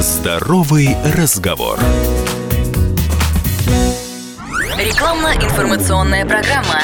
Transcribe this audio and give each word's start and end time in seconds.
Здоровый 0.00 0.94
разговор. 1.16 1.78
Рекламно-информационная 4.76 6.26
программа. 6.26 6.82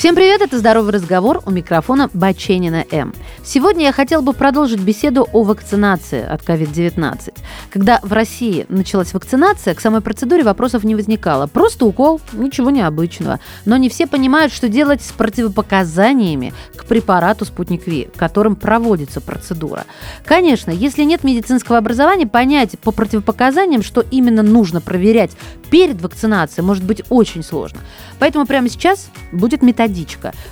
Всем 0.00 0.14
привет, 0.14 0.40
это 0.40 0.58
«Здоровый 0.58 0.94
разговор» 0.94 1.42
у 1.44 1.50
микрофона 1.50 2.08
Баченина 2.14 2.86
М. 2.90 3.12
Сегодня 3.44 3.84
я 3.84 3.92
хотел 3.92 4.22
бы 4.22 4.32
продолжить 4.32 4.80
беседу 4.80 5.28
о 5.30 5.42
вакцинации 5.42 6.24
от 6.26 6.40
COVID-19. 6.40 7.34
Когда 7.68 8.00
в 8.02 8.10
России 8.10 8.64
началась 8.70 9.12
вакцинация, 9.12 9.74
к 9.74 9.80
самой 9.80 10.00
процедуре 10.00 10.42
вопросов 10.42 10.84
не 10.84 10.94
возникало. 10.94 11.48
Просто 11.48 11.84
укол, 11.84 12.18
ничего 12.32 12.70
необычного. 12.70 13.40
Но 13.66 13.76
не 13.76 13.90
все 13.90 14.06
понимают, 14.06 14.54
что 14.54 14.70
делать 14.70 15.02
с 15.02 15.12
противопоказаниями 15.12 16.54
к 16.74 16.86
препарату 16.86 17.44
«Спутник 17.44 17.86
Ви», 17.86 18.08
которым 18.16 18.56
проводится 18.56 19.20
процедура. 19.20 19.84
Конечно, 20.24 20.70
если 20.70 21.02
нет 21.02 21.24
медицинского 21.24 21.76
образования, 21.76 22.26
понять 22.26 22.78
по 22.78 22.90
противопоказаниям, 22.90 23.82
что 23.82 24.02
именно 24.10 24.42
нужно 24.42 24.80
проверять 24.80 25.32
перед 25.70 26.00
вакцинацией, 26.00 26.64
может 26.64 26.84
быть 26.84 27.02
очень 27.10 27.42
сложно. 27.42 27.80
Поэтому 28.18 28.46
прямо 28.46 28.70
сейчас 28.70 29.10
будет 29.30 29.60
методичка, 29.60 29.89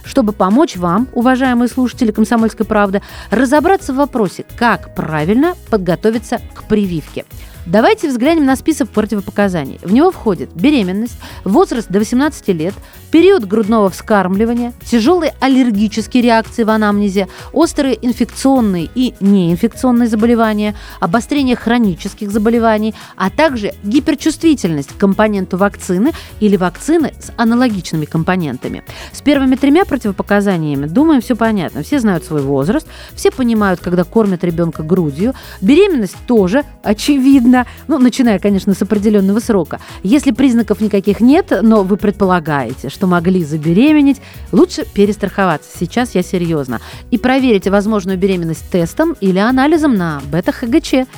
чтобы 0.04 0.32
помочь 0.32 0.76
вам, 0.76 1.08
уважаемые 1.12 1.68
слушатели 1.68 2.10
«Комсомольской 2.10 2.66
правды», 2.66 3.02
разобраться 3.30 3.92
в 3.92 3.96
вопросе, 3.96 4.44
как 4.56 4.94
правильно 4.94 5.54
подготовиться 5.70 6.40
к 6.54 6.64
прививке. 6.64 7.24
Давайте 7.68 8.08
взглянем 8.08 8.46
на 8.46 8.56
список 8.56 8.88
противопоказаний. 8.88 9.78
В 9.82 9.92
него 9.92 10.10
входит 10.10 10.48
беременность, 10.54 11.18
возраст 11.44 11.86
до 11.90 11.98
18 11.98 12.48
лет, 12.48 12.72
период 13.10 13.44
грудного 13.44 13.90
вскармливания, 13.90 14.72
тяжелые 14.86 15.34
аллергические 15.38 16.22
реакции 16.22 16.62
в 16.62 16.70
анамнезе, 16.70 17.28
острые 17.52 17.98
инфекционные 18.00 18.88
и 18.94 19.12
неинфекционные 19.20 20.08
заболевания, 20.08 20.76
обострение 20.98 21.56
хронических 21.56 22.30
заболеваний, 22.30 22.94
а 23.16 23.28
также 23.28 23.74
гиперчувствительность 23.84 24.94
к 24.94 24.96
компоненту 24.96 25.58
вакцины 25.58 26.12
или 26.40 26.56
вакцины 26.56 27.12
с 27.20 27.30
аналогичными 27.36 28.06
компонентами. 28.06 28.82
С 29.12 29.20
первыми 29.20 29.56
тремя 29.56 29.84
противопоказаниями, 29.84 30.86
думаем, 30.86 31.20
все 31.20 31.36
понятно. 31.36 31.82
Все 31.82 32.00
знают 32.00 32.24
свой 32.24 32.40
возраст, 32.40 32.86
все 33.14 33.30
понимают, 33.30 33.80
когда 33.80 34.04
кормят 34.04 34.42
ребенка 34.42 34.82
грудью. 34.82 35.34
Беременность 35.60 36.16
тоже 36.26 36.64
очевидно 36.82 37.57
правильно, 37.58 37.66
ну, 37.86 37.98
начиная, 37.98 38.38
конечно, 38.38 38.74
с 38.74 38.82
определенного 38.82 39.40
срока. 39.40 39.80
Если 40.02 40.32
признаков 40.32 40.80
никаких 40.80 41.20
нет, 41.20 41.52
но 41.62 41.82
вы 41.82 41.96
предполагаете, 41.96 42.88
что 42.88 43.06
могли 43.06 43.44
забеременеть, 43.44 44.20
лучше 44.52 44.84
перестраховаться. 44.84 45.70
Сейчас 45.78 46.14
я 46.14 46.22
серьезно. 46.22 46.80
И 47.10 47.18
проверить 47.18 47.66
возможную 47.68 48.18
беременность 48.18 48.70
тестом 48.70 49.16
или 49.20 49.38
анализом 49.38 49.94
на 49.94 50.20
бета-ХГЧ. 50.30 51.08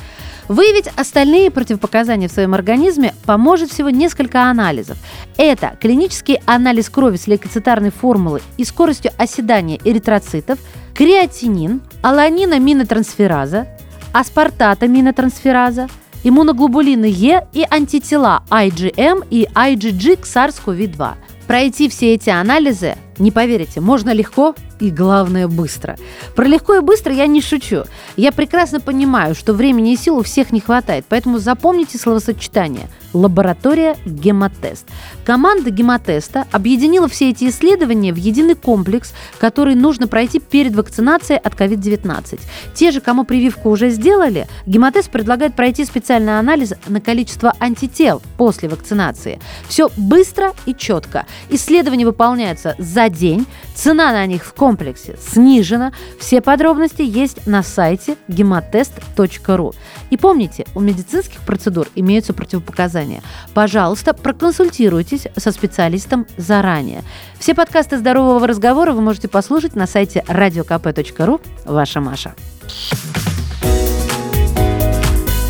Выявить 0.48 0.88
остальные 0.96 1.50
противопоказания 1.52 2.28
в 2.28 2.32
своем 2.32 2.54
организме 2.54 3.14
поможет 3.24 3.70
всего 3.70 3.90
несколько 3.90 4.50
анализов. 4.50 4.98
Это 5.36 5.76
клинический 5.80 6.40
анализ 6.44 6.90
крови 6.90 7.18
с 7.18 7.28
лейкоцитарной 7.28 7.90
формулой 7.90 8.42
и 8.56 8.64
скоростью 8.64 9.12
оседания 9.16 9.78
эритроцитов, 9.84 10.58
креатинин, 10.92 11.82
аланинаминотрансфераза, 12.02 13.68
аспартатаминотрансфераза, 14.12 15.88
иммуноглобулины 16.24 17.06
Е 17.06 17.46
и 17.52 17.66
антитела 17.70 18.42
IgM 18.50 19.26
и 19.30 19.46
IgG 19.54 20.16
к 20.16 20.26
SARS-CoV-2. 20.26 21.14
Пройти 21.46 21.88
все 21.88 22.14
эти 22.14 22.30
анализы, 22.30 22.96
не 23.20 23.30
поверите, 23.30 23.80
можно 23.80 24.12
легко 24.12 24.54
и, 24.80 24.90
главное, 24.90 25.46
быстро. 25.46 25.96
Про 26.34 26.46
легко 26.46 26.74
и 26.74 26.80
быстро 26.80 27.12
я 27.12 27.26
не 27.26 27.40
шучу. 27.40 27.84
Я 28.16 28.32
прекрасно 28.32 28.80
понимаю, 28.80 29.34
что 29.34 29.52
времени 29.52 29.92
и 29.92 29.96
сил 29.96 30.16
у 30.16 30.22
всех 30.22 30.52
не 30.52 30.60
хватает, 30.60 31.04
поэтому 31.08 31.38
запомните 31.38 31.98
словосочетание– 31.98 32.88
лаборатория 33.12 33.96
«Гемотест». 34.04 34.86
Команда 35.24 35.70
«Гемотеста» 35.70 36.46
объединила 36.50 37.08
все 37.08 37.30
эти 37.30 37.48
исследования 37.48 38.12
в 38.12 38.16
единый 38.16 38.54
комплекс, 38.54 39.12
который 39.38 39.74
нужно 39.74 40.08
пройти 40.08 40.40
перед 40.40 40.74
вакцинацией 40.74 41.38
от 41.38 41.54
COVID-19. 41.54 42.40
Те 42.74 42.90
же, 42.90 43.00
кому 43.00 43.24
прививку 43.24 43.70
уже 43.70 43.90
сделали, 43.90 44.46
«Гемотест» 44.66 45.10
предлагает 45.10 45.54
пройти 45.54 45.84
специальный 45.84 46.38
анализ 46.38 46.72
на 46.86 47.00
количество 47.00 47.52
антител 47.60 48.22
после 48.36 48.68
вакцинации. 48.68 49.40
Все 49.68 49.90
быстро 49.96 50.52
и 50.66 50.74
четко. 50.74 51.26
Исследования 51.50 52.06
выполняются 52.06 52.74
за 52.78 53.09
день, 53.10 53.46
цена 53.74 54.12
на 54.12 54.26
них 54.26 54.44
в 54.44 54.52
комплексе 54.54 55.16
снижена. 55.20 55.92
Все 56.18 56.40
подробности 56.40 57.02
есть 57.02 57.46
на 57.46 57.62
сайте 57.62 58.16
gematest.ru. 58.28 59.74
И 60.10 60.16
помните, 60.16 60.66
у 60.74 60.80
медицинских 60.80 61.40
процедур 61.40 61.88
имеются 61.94 62.32
противопоказания. 62.32 63.22
Пожалуйста, 63.54 64.14
проконсультируйтесь 64.14 65.26
со 65.36 65.52
специалистом 65.52 66.26
заранее. 66.36 67.02
Все 67.38 67.54
подкасты 67.54 67.98
«Здорового 67.98 68.46
разговора» 68.46 68.92
вы 68.92 69.00
можете 69.00 69.28
послушать 69.28 69.74
на 69.76 69.86
сайте 69.86 70.24
radiokp.ru. 70.26 71.40
Ваша 71.64 72.00
Маша. 72.00 72.34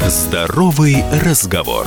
Здоровый 0.09 1.05
разговор. 1.25 1.87